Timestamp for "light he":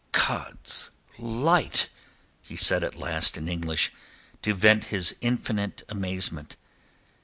1.19-2.55